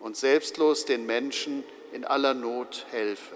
[0.01, 1.63] und selbstlos den Menschen
[1.93, 3.35] in aller Not helfe.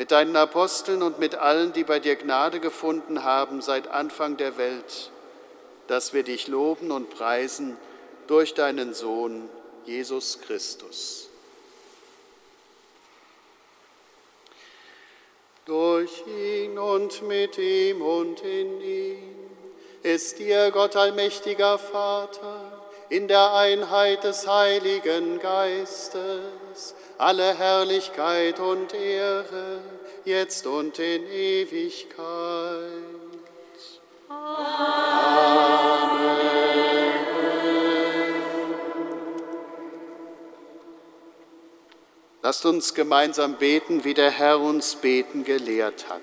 [0.00, 4.56] mit deinen Aposteln und mit allen, die bei dir Gnade gefunden haben seit Anfang der
[4.56, 5.10] Welt,
[5.88, 7.76] dass wir dich loben und preisen
[8.26, 9.46] durch deinen Sohn
[9.84, 11.28] Jesus Christus.
[15.66, 19.50] Durch ihn und mit ihm und in ihm
[20.02, 29.80] ist dir Gott allmächtiger Vater in der Einheit des Heiligen Geistes alle Herrlichkeit und Ehre,
[30.24, 32.24] jetzt und in Ewigkeit.
[34.28, 35.20] Amen.
[42.42, 46.22] Lasst uns gemeinsam beten, wie der Herr uns beten gelehrt hat.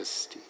[0.00, 0.40] Christi.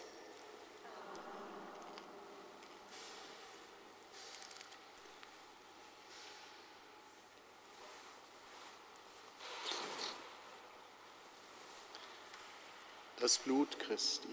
[13.19, 14.29] Das Blut Christi.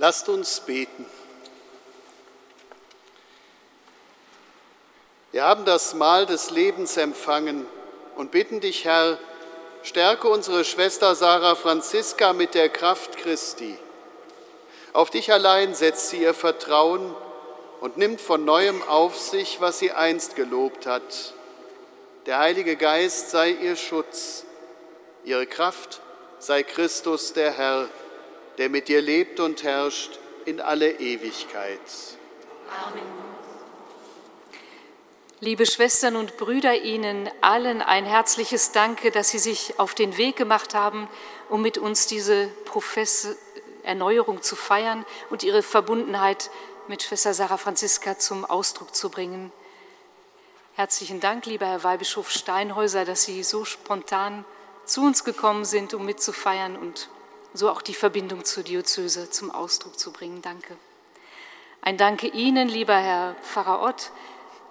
[0.00, 1.04] Lasst uns beten.
[5.32, 7.66] Wir haben das Mahl des Lebens empfangen
[8.14, 9.18] und bitten dich, Herr,
[9.82, 13.76] stärke unsere Schwester Sarah Franziska mit der Kraft Christi.
[14.92, 17.14] Auf dich allein setzt sie ihr Vertrauen
[17.80, 21.34] und nimmt von neuem auf sich, was sie einst gelobt hat.
[22.26, 24.44] Der Heilige Geist sei ihr Schutz,
[25.24, 26.00] ihre Kraft
[26.38, 27.88] sei Christus der Herr,
[28.58, 31.80] der mit dir lebt und herrscht in alle Ewigkeit.
[32.86, 33.02] Amen.
[35.40, 40.34] Liebe Schwestern und Brüder, Ihnen allen ein herzliches Danke, dass Sie sich auf den Weg
[40.34, 41.08] gemacht haben,
[41.48, 43.36] um mit uns diese Profess
[43.84, 46.50] Erneuerung zu feiern und Ihre Verbundenheit
[46.88, 49.52] mit Schwester Sarah Franziska zum Ausdruck zu bringen.
[50.74, 54.44] Herzlichen Dank, lieber Herr Weihbischof Steinhäuser, dass Sie so spontan
[54.84, 57.08] zu uns gekommen sind, um mitzufeiern und
[57.54, 60.42] so auch die Verbindung zur Diözese zum Ausdruck zu bringen.
[60.42, 60.76] Danke.
[61.80, 64.10] Ein Danke Ihnen, lieber Herr Pfarrer Ott,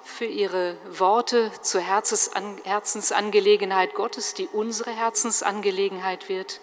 [0.03, 6.61] für Ihre Worte zur Herzensangelegenheit Gottes, die unsere Herzensangelegenheit wird.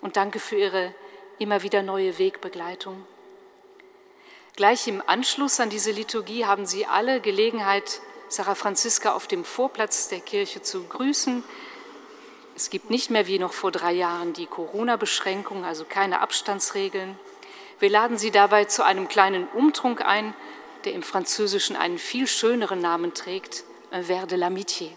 [0.00, 0.94] Und danke für Ihre
[1.38, 3.04] immer wieder neue Wegbegleitung.
[4.56, 10.08] Gleich im Anschluss an diese Liturgie haben Sie alle Gelegenheit, Sarah Franziska auf dem Vorplatz
[10.08, 11.42] der Kirche zu grüßen.
[12.58, 17.16] Es gibt nicht mehr wie noch vor drei Jahren die Corona-Beschränkungen, also keine Abstandsregeln.
[17.78, 20.34] Wir laden Sie dabei zu einem kleinen Umtrunk ein,
[20.84, 23.62] der im Französischen einen viel schöneren Namen trägt,
[23.92, 24.90] Un verre de l'amitié.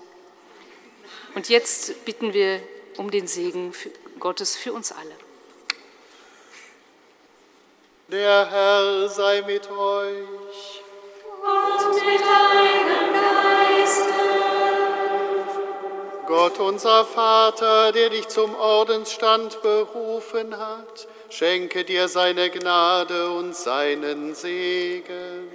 [1.36, 2.64] Und jetzt bitten wir
[2.98, 3.76] um den Segen
[4.20, 5.16] Gottes für uns alle.
[8.08, 10.82] Der Herr sei mit euch.
[11.44, 13.21] Und mit deinem
[16.32, 24.34] Gott unser Vater, der dich zum Ordensstand berufen hat, schenke dir seine Gnade und seinen
[24.34, 25.52] Segen.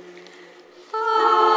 [0.92, 1.56] Amen.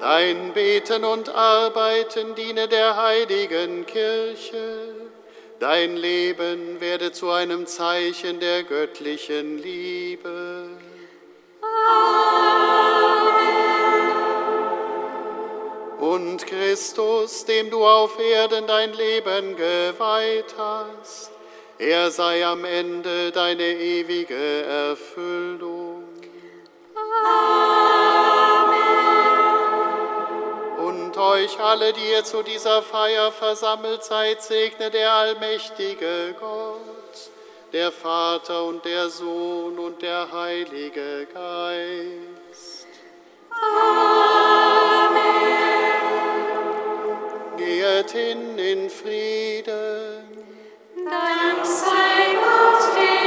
[0.00, 4.94] Dein Beten und Arbeiten diene der heiligen Kirche.
[5.60, 10.68] Dein Leben werde zu einem Zeichen der göttlichen Liebe.
[16.00, 21.30] Und Christus, dem du auf Erden dein Leben geweiht hast,
[21.78, 26.04] er sei am Ende deine ewige Erfüllung.
[30.78, 37.30] Und euch alle, die ihr zu dieser Feier versammelt seid, segne der allmächtige Gott,
[37.74, 42.86] der Vater und der Sohn und der Heilige Geist.
[43.50, 44.59] Amen.
[47.80, 50.26] Gehet in Frieden.
[50.96, 53.19] Dank sei Gott, der